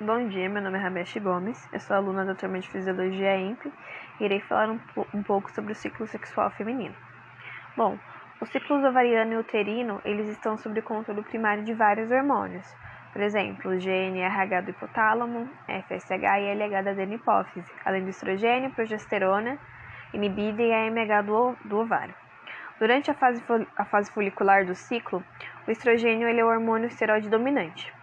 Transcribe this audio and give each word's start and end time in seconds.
Bom 0.00 0.26
dia, 0.26 0.48
meu 0.48 0.60
nome 0.60 0.76
é 0.76 0.80
Ramesh 0.80 1.16
Gomes, 1.18 1.68
eu 1.72 1.78
sou 1.78 1.94
aluna 1.94 2.24
da 2.24 2.34
turma 2.34 2.58
de 2.58 2.68
Fisiologia 2.68 3.36
EMP 3.36 3.72
e 4.18 4.24
irei 4.24 4.40
falar 4.40 4.68
um, 4.68 4.80
um, 5.14 5.22
pouco 5.22 5.48
sobre 5.52 5.70
o 5.70 5.74
ciclo 5.76 6.04
sexual 6.08 6.50
feminino. 6.50 6.96
Bom, 7.76 7.96
os 8.40 8.48
ciclos 8.48 8.82
ovariano 8.82 9.34
e 9.34 9.36
uterino, 9.36 10.00
eles 10.04 10.28
estão 10.30 10.56
sob 10.56 10.82
controle 10.82 11.22
primário 11.22 11.62
de 11.62 11.72
vários 11.72 12.10
hormônios, 12.10 12.66
por 13.12 13.22
exemplo, 13.22 13.70
o 13.70 13.78
GNRH 13.78 14.62
do 14.62 14.70
hipotálamo, 14.70 15.48
FSH 15.68 16.10
e 16.10 16.54
LH 16.54 16.82
da 16.82 16.90
adenohipófise, 16.90 17.72
além 17.84 18.02
do 18.02 18.10
estrogênio, 18.10 18.72
progesterona, 18.72 19.56
inibida 20.12 20.60
e 20.60 20.72
AMH 20.72 21.22
do, 21.22 21.56
do 21.64 21.78
ovário. 21.78 22.14
Durante 22.80 23.12
a 23.12 23.14
fase, 23.14 23.40
a 23.76 23.84
fase 23.84 24.10
folicular 24.10 24.66
do 24.66 24.74
ciclo, 24.74 25.22
o 25.68 25.70
estrogênio 25.70 26.26
ele 26.26 26.40
é 26.40 26.44
o 26.44 26.48
hormônio 26.48 26.88
esteroide 26.88 27.28
dominante. 27.28 27.94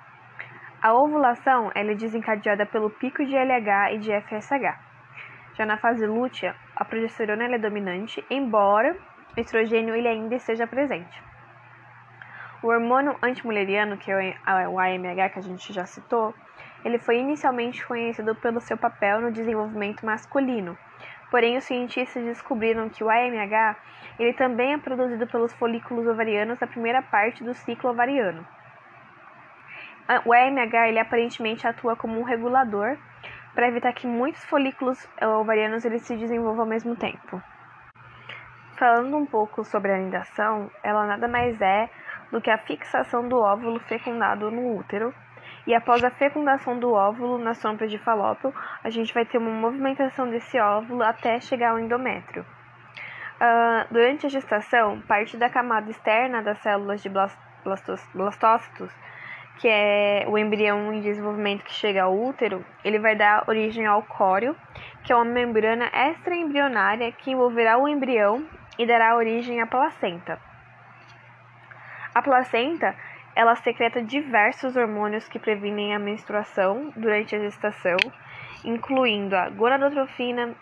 A 0.84 0.96
ovulação 0.96 1.72
é 1.76 1.84
desencadeada 1.94 2.66
pelo 2.66 2.90
pico 2.90 3.24
de 3.24 3.36
LH 3.36 3.94
e 3.94 3.98
de 4.00 4.12
FSH. 4.20 4.80
Já 5.54 5.64
na 5.64 5.78
fase 5.78 6.08
lútea, 6.08 6.56
a 6.76 6.84
progesterona 6.84 7.44
é 7.44 7.60
dominante, 7.60 8.26
embora 8.32 8.98
o 9.38 9.40
estrogênio 9.40 9.94
ele 9.94 10.08
ainda 10.08 10.34
esteja 10.34 10.66
presente. 10.66 11.22
O 12.64 12.68
hormônio 12.70 13.16
antimuleriano, 13.22 13.96
que 13.96 14.12
é 14.12 14.36
o 14.68 14.80
AMH 14.80 15.30
que 15.30 15.40
a 15.40 15.44
gente 15.44 15.72
já 15.72 15.86
citou, 15.86 16.34
ele 16.84 16.98
foi 16.98 17.20
inicialmente 17.20 17.86
conhecido 17.86 18.34
pelo 18.34 18.60
seu 18.60 18.76
papel 18.76 19.22
no 19.22 19.32
desenvolvimento 19.32 20.04
masculino. 20.04 20.76
Porém, 21.30 21.58
os 21.58 21.64
cientistas 21.64 22.24
descobriram 22.24 22.90
que 22.90 23.04
o 23.04 23.10
AMH 23.10 23.78
ele 24.18 24.34
também 24.34 24.74
é 24.74 24.78
produzido 24.80 25.28
pelos 25.28 25.54
folículos 25.54 26.08
ovarianos 26.08 26.60
na 26.60 26.66
primeira 26.66 27.04
parte 27.04 27.44
do 27.44 27.54
ciclo 27.54 27.92
ovariano. 27.92 28.44
O 30.26 30.34
AMH 30.34 30.90
ele 30.90 31.00
aparentemente 31.00 31.68
atua 31.68 31.96
como 31.96 32.20
um 32.20 32.24
regulador 32.24 32.98
para 33.54 33.68
evitar 33.68 33.94
que 33.94 34.08
muitos 34.08 34.44
folículos 34.46 35.08
eh, 35.18 35.28
ovarianos 35.28 35.86
eles 35.86 36.02
se 36.04 36.16
desenvolvam 36.16 36.62
ao 36.62 36.70
mesmo 36.70 36.96
tempo. 36.96 37.42
Falando 38.78 39.16
um 39.16 39.26
pouco 39.26 39.64
sobre 39.64 39.92
a 39.92 39.96
anidação, 39.96 40.72
ela 40.82 41.06
nada 41.06 41.28
mais 41.28 41.62
é 41.62 41.90
do 42.32 42.42
que 42.42 42.50
a 42.50 42.58
fixação 42.58 43.28
do 43.28 43.38
óvulo 43.38 43.80
fecundado 43.82 44.50
no 44.50 44.78
útero. 44.78 45.14
E 45.68 45.76
após 45.76 46.04
a 46.04 46.10
fecundação 46.10 46.80
do 46.80 46.92
óvulo 46.92 47.38
na 47.38 47.54
sombra 47.54 47.88
de 47.88 48.00
Falópio, 48.00 48.54
a 48.84 48.90
gente 48.90 49.14
vai 49.14 49.26
ter 49.26 49.38
uma 49.38 49.52
movimentação 49.52 50.30
desse 50.30 50.60
óvulo 50.60 51.04
até 51.04 51.40
chegar 51.40 51.72
ao 51.72 51.80
endométrio. 51.80 52.44
Uh, 53.40 53.94
durante 53.94 54.26
a 54.26 54.30
gestação, 54.30 55.02
parte 55.02 55.38
da 55.38 55.50
camada 55.50 55.90
externa 55.90 56.42
das 56.42 56.58
células 56.60 57.02
de 57.04 57.10
blastócitos 58.14 58.92
que 59.60 59.68
é 59.68 60.26
o 60.28 60.38
embrião 60.38 60.92
em 60.94 61.02
desenvolvimento 61.02 61.64
que 61.64 61.74
chega 61.74 62.04
ao 62.04 62.18
útero, 62.18 62.66
ele 62.84 63.00
vai 63.00 63.16
dar 63.16 63.44
origem 63.48 63.86
ao 63.86 64.02
córeo, 64.04 64.56
que 65.04 65.14
é 65.14 65.16
uma 65.16 65.26
membrana 65.26 65.90
extraembrionária 65.94 67.12
que 67.12 67.32
envolverá 67.32 67.78
o 67.78 67.88
embrião 67.88 68.46
e 68.78 68.86
dará 68.86 69.16
origem 69.16 69.62
à 69.62 69.68
placenta. 69.68 70.40
A 72.14 72.22
placenta, 72.22 72.96
ela 73.36 73.56
secreta 73.56 74.02
diversos 74.02 74.76
hormônios 74.76 75.28
que 75.28 75.40
previnem 75.40 75.96
a 75.96 76.00
menstruação 76.00 76.92
durante 76.96 77.36
a 77.36 77.40
gestação, 77.40 77.98
incluindo 78.66 79.36
a 79.36 79.50
gonadotrofina, 79.50 80.54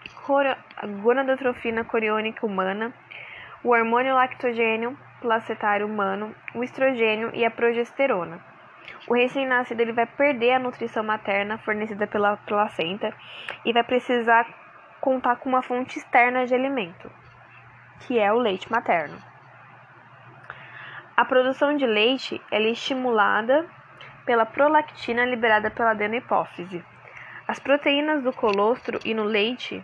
a 0.77 0.87
gonadotrofina 0.87 1.83
coriônica 1.83 2.45
humana, 2.45 2.93
o 3.63 3.69
hormônio 3.69 4.13
lactogênio 4.13 4.97
placentário 5.21 5.85
humano, 5.85 6.33
o 6.53 6.63
estrogênio 6.63 7.31
e 7.33 7.45
a 7.45 7.51
progesterona. 7.51 8.48
O 9.07 9.13
recém-nascido 9.13 9.81
ele 9.81 9.93
vai 9.93 10.05
perder 10.05 10.53
a 10.53 10.59
nutrição 10.59 11.03
materna 11.03 11.57
fornecida 11.57 12.07
pela 12.07 12.37
placenta 12.37 13.13
e 13.65 13.73
vai 13.73 13.83
precisar 13.83 14.45
contar 14.99 15.37
com 15.37 15.49
uma 15.49 15.61
fonte 15.61 15.97
externa 15.97 16.45
de 16.45 16.53
alimento, 16.53 17.11
que 18.01 18.19
é 18.19 18.31
o 18.31 18.37
leite 18.37 18.71
materno. 18.71 19.17
A 21.15 21.25
produção 21.25 21.75
de 21.75 21.85
leite 21.85 22.41
é 22.51 22.61
estimulada 22.61 23.65
pela 24.25 24.45
prolactina 24.45 25.25
liberada 25.25 25.71
pela 25.71 25.91
adenohipófise. 25.91 26.83
As 27.47 27.59
proteínas 27.59 28.23
do 28.23 28.31
colostro 28.31 28.99
e 29.03 29.13
no 29.13 29.23
leite, 29.23 29.83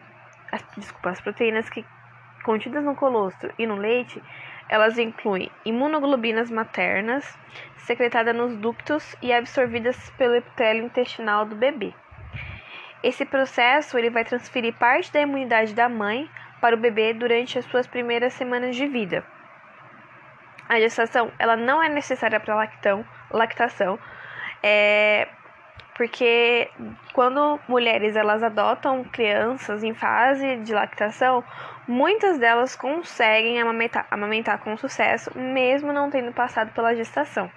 as, 0.51 0.63
desculpa, 0.77 1.09
as 1.09 1.19
proteínas 1.19 1.69
que 1.69 1.83
contidas 2.43 2.83
no 2.83 2.95
colostro 2.95 3.51
e 3.57 3.65
no 3.65 3.75
leite, 3.75 4.21
elas 4.69 4.97
incluem 4.97 5.51
imunoglobinas 5.63 6.49
maternas, 6.49 7.37
secretadas 7.77 8.35
nos 8.35 8.55
ductos 8.57 9.15
e 9.21 9.31
absorvidas 9.31 10.09
pelo 10.11 10.35
epitélio 10.35 10.85
intestinal 10.85 11.45
do 11.45 11.55
bebê. 11.55 11.93
Esse 13.03 13.25
processo 13.25 13.97
ele 13.97 14.09
vai 14.09 14.23
transferir 14.25 14.73
parte 14.73 15.13
da 15.13 15.21
imunidade 15.21 15.75
da 15.75 15.87
mãe 15.87 16.29
para 16.59 16.75
o 16.75 16.79
bebê 16.79 17.13
durante 17.13 17.59
as 17.59 17.65
suas 17.65 17.85
primeiras 17.85 18.33
semanas 18.33 18.75
de 18.75 18.87
vida. 18.87 19.23
A 20.67 20.79
gestação 20.79 21.31
ela 21.37 21.55
não 21.55 21.81
é 21.83 21.87
necessária 21.87 22.39
para 22.39 22.67
lactação, 23.31 23.99
é, 24.63 25.27
porque 25.95 26.69
quando 27.13 27.59
mulheres 27.67 28.15
elas 28.15 28.43
adotam 28.43 29.03
crianças 29.05 29.81
em 29.81 29.93
fase 29.93 30.57
de 30.57 30.73
lactação, 30.73 31.43
muitas 31.87 32.37
delas 32.37 32.75
conseguem 32.75 33.61
amamentar, 33.61 34.05
amamentar 34.11 34.59
com 34.59 34.75
sucesso, 34.75 35.31
mesmo 35.37 35.93
não 35.93 36.09
tendo 36.09 36.33
passado 36.33 36.71
pela 36.73 36.93
gestação. 36.93 37.49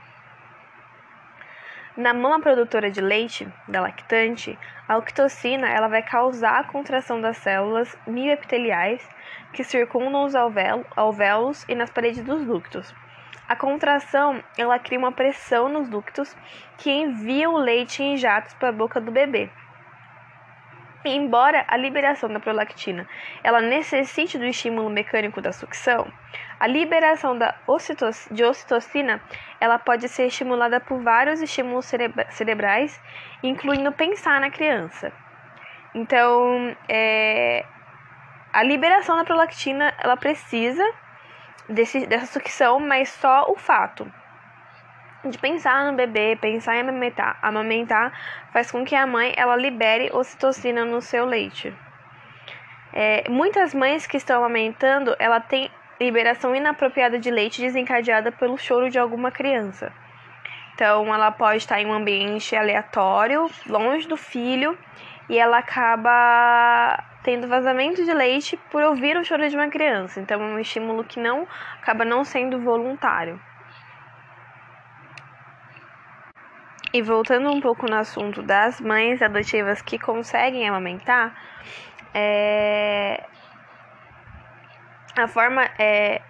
Na 1.97 2.15
mama 2.15 2.41
produtora 2.41 2.93
de 2.93 3.01
leite 3.01 3.49
da 3.67 3.81
lactante, 3.81 4.57
a 4.87 4.97
ocitocina 4.97 5.69
ela 5.69 5.89
vai 5.89 6.01
causar 6.01 6.61
a 6.61 6.65
contração 6.65 7.21
das 7.21 7.39
células 7.39 7.99
mioepiteliais 8.07 9.05
que 9.53 9.65
circundam 9.65 10.25
os 10.25 10.35
alvéolos 10.37 11.65
e 11.69 11.75
nas 11.75 11.91
paredes 11.91 12.23
dos 12.23 12.45
ductos. 12.45 12.95
A 13.49 13.57
contração, 13.57 14.45
ela 14.59 14.79
cria 14.79 14.99
uma 14.99 15.11
pressão 15.11 15.71
nos 15.71 15.89
ductos 15.89 16.37
que 16.77 16.91
envia 16.91 17.49
o 17.49 17.57
leite 17.57 18.03
em 18.03 18.15
jatos 18.19 18.53
para 18.55 18.69
a 18.69 18.73
boca 18.73 19.01
do 19.01 19.11
bebê. 19.11 19.51
embora 21.05 21.65
a 21.69 21.77
liberação 21.77 22.29
da 22.29 22.41
prolactina 22.41 23.09
ela 23.43 23.63
necessite 23.63 24.37
do 24.37 24.45
estímulo 24.45 24.91
mecânico 24.91 25.41
da 25.41 25.53
sucção, 25.53 26.13
a 26.61 26.67
liberação 26.67 27.39
da 27.39 27.55
ocitoc 27.67 28.15
de 28.31 28.45
ocitocina 28.45 29.23
ela 29.59 29.79
pode 29.79 30.07
ser 30.09 30.27
estimulada 30.27 30.79
por 30.81 31.03
vários 31.03 31.41
estímulos 31.41 31.87
cerebra 31.87 32.27
cerebrais, 32.31 33.01
incluindo 33.43 33.91
pensar 33.93 34.39
na 34.41 34.51
criança. 34.51 35.11
Então, 35.95 36.77
é, 36.87 37.65
a 38.53 38.63
liberação 38.63 39.17
da 39.17 39.25
prolactina 39.25 39.95
ela 39.99 40.17
precisa 40.17 40.85
desse, 41.69 42.07
dessa 42.07 42.27
sucção, 42.27 42.81
mas 42.81 43.09
só 43.09 43.51
o 43.51 43.57
fato 43.57 44.11
de 45.25 45.37
pensar 45.37 45.85
no 45.85 45.97
bebê, 45.97 46.37
pensar 46.41 46.77
em 46.77 46.81
amamentar, 46.81 47.39
amamentar 47.43 48.13
faz 48.53 48.71
com 48.71 48.85
que 48.85 48.95
a 48.95 49.07
mãe 49.07 49.35
ela 49.37 49.57
libere 49.57 50.11
ocitocina 50.13 50.85
no 50.85 51.01
seu 51.01 51.25
leite. 51.27 51.75
É, 52.93 53.29
muitas 53.29 53.75
mães 53.75 54.07
que 54.07 54.17
estão 54.17 54.39
amamentando, 54.39 55.15
ela 55.19 55.41
tem 55.41 55.71
liberação 56.01 56.55
inapropriada 56.55 57.19
de 57.19 57.31
leite 57.31 57.61
desencadeada 57.61 58.31
pelo 58.33 58.57
choro 58.57 58.89
de 58.89 58.99
alguma 58.99 59.31
criança. 59.31 59.93
Então, 60.75 61.13
ela 61.13 61.33
pode 61.33 61.59
estar 61.59 61.81
em 61.81 61.87
um 61.87 61.93
ambiente 61.93 62.55
aleatório, 62.55 63.51
longe 63.67 64.07
do 64.07 64.17
filho, 64.17 64.79
e 65.29 65.37
ela 65.37 65.59
acaba 65.59 67.05
tendo 67.29 67.47
vazamento 67.47 68.03
de 68.03 68.15
leite 68.15 68.57
por 68.71 68.83
ouvir 68.83 69.15
o 69.19 69.23
choro 69.23 69.47
de 69.51 69.55
uma 69.55 69.69
criança. 69.69 70.19
Então, 70.19 70.43
é 70.43 70.47
um 70.47 70.59
estímulo 70.59 71.05
que 71.05 71.21
não 71.21 71.47
acaba 71.79 72.03
não 72.03 72.25
sendo 72.25 72.59
voluntário. 72.59 73.39
E 76.91 77.03
voltando 77.03 77.51
um 77.51 77.61
pouco 77.61 77.87
no 77.87 77.97
assunto 77.97 78.41
das 78.41 78.81
mães 78.81 79.21
adotivas 79.21 79.83
que 79.83 79.99
conseguem 79.99 80.67
amamentar, 80.67 81.37
é... 82.15 83.23
a 85.15 85.29
forma 85.29 85.69
é 85.79 86.23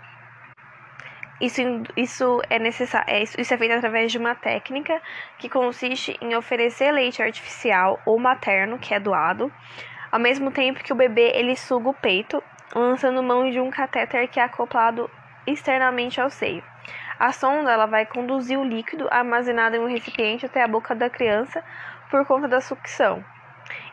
isso, 1.40 1.62
isso 1.96 2.42
é 2.50 2.58
necessário, 2.58 3.06
é, 3.08 3.22
isso 3.22 3.54
é 3.54 3.56
feito 3.56 3.74
através 3.74 4.10
de 4.10 4.18
uma 4.18 4.34
técnica 4.34 5.00
que 5.38 5.48
consiste 5.48 6.18
em 6.20 6.34
oferecer 6.34 6.90
leite 6.90 7.22
artificial 7.22 8.02
ou 8.04 8.18
materno, 8.18 8.80
que 8.80 8.92
é 8.92 8.98
doado, 8.98 9.52
ao 10.10 10.18
mesmo 10.18 10.50
tempo 10.50 10.82
que 10.82 10.92
o 10.92 10.96
bebê 10.96 11.32
ele 11.34 11.56
suga 11.56 11.88
o 11.88 11.94
peito, 11.94 12.42
lançando 12.74 13.22
mão 13.22 13.50
de 13.50 13.60
um 13.60 13.70
catéter 13.70 14.28
que 14.28 14.40
é 14.40 14.44
acoplado 14.44 15.10
externamente 15.46 16.20
ao 16.20 16.30
seio. 16.30 16.62
A 17.18 17.32
sonda 17.32 17.72
ela 17.72 17.86
vai 17.86 18.06
conduzir 18.06 18.58
o 18.58 18.64
líquido 18.64 19.08
armazenado 19.10 19.76
em 19.76 19.80
um 19.80 19.88
recipiente 19.88 20.46
até 20.46 20.62
a 20.62 20.68
boca 20.68 20.94
da 20.94 21.10
criança 21.10 21.62
por 22.10 22.24
conta 22.26 22.46
da 22.46 22.60
sucção. 22.60 23.24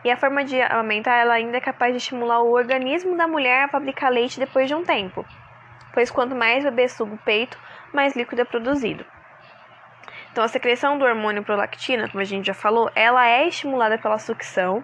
E 0.04 0.12
a 0.12 0.18
forma 0.18 0.44
de 0.44 0.62
amamentar 0.62 1.18
ela 1.20 1.34
ainda 1.34 1.58
é 1.58 1.62
capaz 1.62 1.92
de 1.92 1.98
estimular 1.98 2.42
o 2.42 2.52
organismo 2.52 3.18
da 3.18 3.28
mulher 3.28 3.64
a 3.64 3.68
fabricar 3.68 4.12
leite 4.12 4.40
depois 4.40 4.68
de 4.68 4.76
um 4.76 4.84
tempo, 4.84 5.26
pois 5.94 6.12
quanto 6.12 6.36
mais 6.36 6.64
o 6.64 6.70
bebê 6.70 6.88
suga 6.88 7.16
o 7.16 7.18
peito, 7.18 7.60
mais 7.92 8.16
líquido 8.16 8.42
é 8.42 8.46
produzido. 8.46 9.06
Então, 10.32 10.44
a 10.44 10.50
secreção 10.50 10.98
do 10.98 11.06
hormônio 11.06 11.44
prolactina, 11.44 12.10
como 12.10 12.20
a 12.20 12.26
gente 12.26 12.48
já 12.48 12.54
falou, 12.54 12.92
ela 12.94 13.26
é 13.26 13.48
estimulada 13.48 13.98
pela 13.98 14.20
sucção 14.20 14.84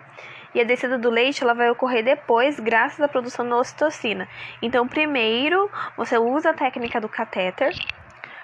e 0.53 0.62
a 0.62 0.63
descida 0.63 0.98
do 0.98 1.09
leite 1.09 1.44
ela 1.44 1.53
vai 1.53 1.69
ocorrer 1.69 2.03
depois, 2.03 2.59
graças 2.59 3.00
à 3.00 3.07
produção 3.07 3.48
da 3.48 3.56
ocitocina. 3.57 4.27
Então, 4.62 4.88
primeiro 4.88 5.69
você 5.95 6.18
usa 6.18 6.50
a 6.50 6.53
técnica 6.53 7.00
do 7.00 7.09
catéter 7.09 7.74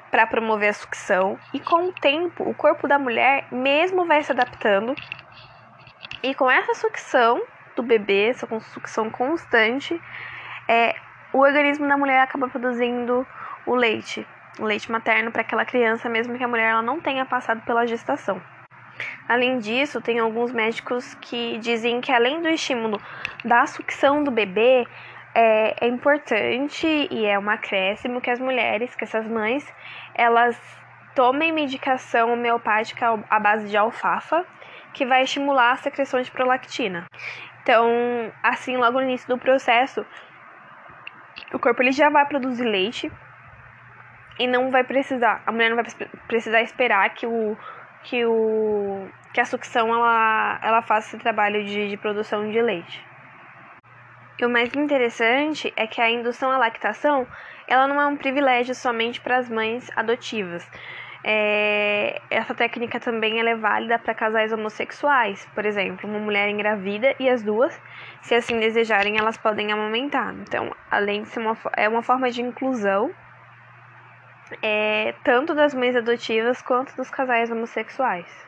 para 0.09 0.25
promover 0.25 0.69
a 0.69 0.73
sucção 0.73 1.37
e 1.53 1.59
com 1.59 1.89
o 1.89 1.93
tempo 1.93 2.49
o 2.49 2.53
corpo 2.53 2.87
da 2.87 2.97
mulher 2.97 3.45
mesmo 3.51 4.05
vai 4.05 4.23
se 4.23 4.31
adaptando 4.31 4.95
e 6.23 6.33
com 6.33 6.49
essa 6.49 6.73
sucção 6.73 7.41
do 7.75 7.83
bebê, 7.83 8.29
essa 8.29 8.47
sucção 8.59 9.09
constante, 9.09 10.01
é, 10.67 10.95
o 11.31 11.39
organismo 11.39 11.87
da 11.87 11.97
mulher 11.97 12.21
acaba 12.21 12.47
produzindo 12.47 13.27
o 13.65 13.75
leite 13.75 14.25
o 14.59 14.65
leite 14.65 14.91
materno 14.91 15.31
para 15.31 15.41
aquela 15.41 15.65
criança, 15.65 16.09
mesmo 16.09 16.37
que 16.37 16.43
a 16.43 16.47
mulher 16.47 16.71
ela 16.71 16.81
não 16.81 16.99
tenha 16.99 17.25
passado 17.25 17.61
pela 17.61 17.85
gestação. 17.85 18.41
Além 19.27 19.59
disso, 19.59 20.01
tem 20.01 20.19
alguns 20.19 20.51
médicos 20.51 21.13
que 21.15 21.57
dizem 21.59 22.01
que 22.01 22.11
além 22.11 22.41
do 22.41 22.47
estímulo 22.47 23.01
da 23.43 23.65
sucção 23.65 24.23
do 24.23 24.31
bebê, 24.31 24.87
é, 25.35 25.85
é 25.85 25.87
importante 25.87 26.87
e 27.11 27.25
é 27.25 27.37
um 27.37 27.49
acréscimo 27.49 28.19
que 28.19 28.29
as 28.29 28.39
mulheres, 28.39 28.95
que 28.95 29.03
essas 29.03 29.27
mães, 29.27 29.71
elas 30.15 30.57
tomem 31.13 31.51
medicação 31.51 32.33
homeopática 32.33 33.23
à 33.29 33.39
base 33.39 33.67
de 33.69 33.77
alfafa, 33.77 34.45
que 34.93 35.05
vai 35.05 35.23
estimular 35.23 35.73
a 35.73 35.75
secreção 35.75 36.21
de 36.21 36.31
prolactina. 36.31 37.05
Então, 37.61 37.87
assim, 38.41 38.77
logo 38.77 38.99
no 38.99 39.03
início 39.03 39.27
do 39.27 39.37
processo, 39.37 40.05
o 41.53 41.59
corpo 41.59 41.81
ele 41.83 41.91
já 41.91 42.09
vai 42.09 42.25
produzir 42.25 42.63
leite 42.63 43.11
e 44.39 44.47
não 44.47 44.71
vai 44.71 44.83
precisar, 44.83 45.41
a 45.45 45.51
mulher 45.51 45.69
não 45.69 45.75
vai 45.75 45.85
precisar 46.27 46.61
esperar 46.61 47.09
que 47.09 47.25
o 47.25 47.57
que 48.07 48.25
o 48.25 49.07
que 49.33 49.41
a 49.41 49.45
sucção 49.45 49.93
ela, 49.93 50.59
ela 50.63 50.81
faça 50.81 51.09
esse 51.09 51.17
trabalho 51.17 51.63
de, 51.63 51.89
de 51.89 51.97
produção 51.97 52.49
de 52.49 52.61
leite. 52.61 53.05
E 54.39 54.45
o 54.45 54.49
mais 54.49 54.73
interessante 54.73 55.71
é 55.75 55.85
que 55.85 56.01
a 56.01 56.09
indução 56.09 56.49
à 56.49 56.57
lactação 56.57 57.27
ela 57.67 57.87
não 57.87 58.01
é 58.01 58.05
um 58.07 58.15
privilégio 58.15 58.73
somente 58.73 59.19
para 59.19 59.37
as 59.37 59.49
mães 59.49 59.89
adotivas. 59.95 60.67
É, 61.23 62.21
essa 62.29 62.55
técnica 62.55 62.99
também 62.99 63.39
é 63.41 63.55
válida 63.55 63.99
para 63.99 64.13
casais 64.13 64.53
homossexuais, 64.53 65.45
por 65.53 65.65
exemplo, 65.65 66.09
uma 66.09 66.19
mulher 66.19 66.47
engravida 66.47 67.13
e 67.19 67.29
as 67.29 67.43
duas, 67.43 67.77
se 68.21 68.33
assim 68.33 68.57
desejarem, 68.59 69.17
elas 69.17 69.37
podem 69.37 69.71
amamentar. 69.73 70.33
Então, 70.35 70.73
além 70.89 71.23
de 71.23 71.27
ser 71.27 71.41
uma, 71.41 71.57
é 71.75 71.89
uma 71.89 72.01
forma 72.01 72.31
de 72.31 72.41
inclusão 72.41 73.11
é, 74.61 75.13
tanto 75.23 75.53
das 75.53 75.73
mães 75.73 75.95
adotivas 75.95 76.61
quanto 76.61 76.95
dos 76.95 77.09
casais 77.09 77.51
homossexuais. 77.51 78.47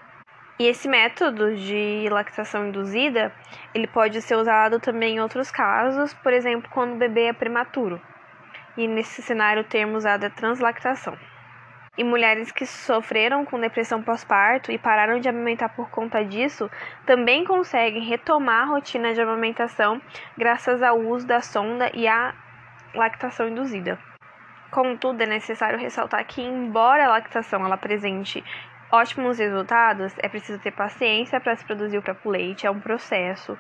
E 0.60 0.68
esse 0.68 0.90
método 0.90 1.56
de 1.56 2.10
lactação 2.12 2.68
induzida, 2.68 3.32
ele 3.74 3.88
pode 3.88 4.22
ser 4.22 4.36
usado 4.36 4.78
também 4.78 5.16
em 5.16 5.20
outros 5.22 5.50
casos, 5.50 6.14
por 6.16 6.34
exemplo, 6.34 6.70
quando 6.70 6.96
o 6.96 6.98
bebê 6.98 7.28
é 7.28 7.34
prematuro. 7.34 8.02
E 8.76 8.86
nesse 8.86 9.22
cenário 9.22 9.62
o 9.62 9.66
termo 9.66 9.96
usado 9.96 10.26
é 10.26 10.30
translactação. 10.30 11.18
E 11.98 12.04
mulheres 12.04 12.52
que 12.52 12.66
sofreram 12.66 13.46
com 13.46 13.60
depressão 13.60 14.04
pós-parto 14.04 14.70
e 14.70 14.78
pararam 14.78 15.20
de 15.20 15.30
amamentar 15.30 15.74
por 15.76 15.90
conta 15.90 16.26
disso, 16.26 16.70
também 17.06 17.46
conseguem 17.46 18.04
retomar 18.04 18.64
a 18.64 18.72
rotina 18.72 19.14
de 19.14 19.22
amamentação 19.22 20.02
graças 20.38 20.84
ao 20.84 21.00
uso 21.00 21.26
da 21.26 21.40
sonda 21.40 21.90
e 21.94 22.06
à 22.06 22.34
lactação 22.94 23.48
induzida. 23.48 24.09
Contudo, 24.72 25.22
é 25.22 25.26
necessário 25.26 25.80
ressaltar 25.80 26.24
que, 26.26 26.42
embora 26.42 27.06
a 27.06 27.10
lactação 27.10 27.66
ela 27.66 27.76
apresente 27.76 28.44
ótimos 28.92 29.40
resultados, 29.40 30.14
é 30.20 30.30
preciso 30.30 30.60
ter 30.60 30.72
paciência 30.72 31.40
para 31.40 31.56
se 31.56 31.66
produzir 31.66 31.98
o 31.98 32.02
próprio 32.02 32.32
leite, 32.32 32.68
é 32.68 32.72
um 32.72 32.80
processo. 32.80 33.58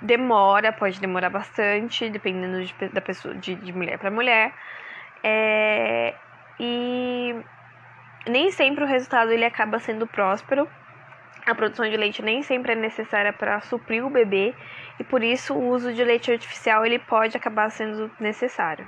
Demora, 0.00 0.72
pode 0.72 1.00
demorar 1.00 1.30
bastante, 1.30 2.10
dependendo 2.10 2.64
de, 2.64 2.74
da 2.88 3.00
pessoa, 3.00 3.34
de, 3.34 3.54
de 3.54 3.72
mulher 3.72 3.98
para 3.98 4.10
mulher. 4.10 4.52
É, 5.22 6.14
e 6.58 7.36
nem 8.26 8.50
sempre 8.50 8.82
o 8.84 8.86
resultado 8.86 9.30
ele 9.30 9.44
acaba 9.44 9.78
sendo 9.78 10.06
próspero. 10.06 10.68
A 11.46 11.54
produção 11.54 11.88
de 11.88 11.96
leite 11.96 12.22
nem 12.22 12.42
sempre 12.42 12.72
é 12.72 12.76
necessária 12.76 13.32
para 13.32 13.60
suprir 13.60 14.04
o 14.04 14.10
bebê 14.10 14.54
e 14.98 15.04
por 15.04 15.24
isso 15.24 15.54
o 15.54 15.68
uso 15.70 15.92
de 15.92 16.04
leite 16.04 16.30
artificial 16.30 16.86
ele 16.86 17.00
pode 17.00 17.36
acabar 17.36 17.68
sendo 17.70 18.10
necessário. 18.20 18.86